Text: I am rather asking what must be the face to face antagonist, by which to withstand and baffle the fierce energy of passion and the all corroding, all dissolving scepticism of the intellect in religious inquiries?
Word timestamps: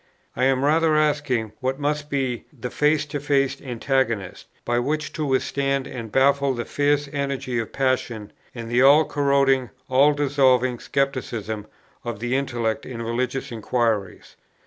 I 0.35 0.45
am 0.45 0.65
rather 0.65 0.95
asking 0.95 1.51
what 1.59 1.79
must 1.79 2.09
be 2.09 2.45
the 2.51 2.71
face 2.71 3.05
to 3.05 3.19
face 3.19 3.61
antagonist, 3.61 4.47
by 4.65 4.79
which 4.79 5.13
to 5.13 5.23
withstand 5.27 5.85
and 5.85 6.11
baffle 6.11 6.55
the 6.55 6.65
fierce 6.65 7.07
energy 7.13 7.59
of 7.59 7.71
passion 7.71 8.33
and 8.55 8.67
the 8.67 8.81
all 8.81 9.05
corroding, 9.05 9.69
all 9.89 10.13
dissolving 10.13 10.79
scepticism 10.79 11.67
of 12.03 12.19
the 12.19 12.35
intellect 12.35 12.83
in 12.83 13.03
religious 13.03 13.51
inquiries? 13.51 14.35